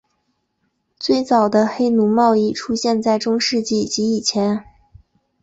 [0.99, 4.65] 最早的黑奴贸易出现在中世纪及之前。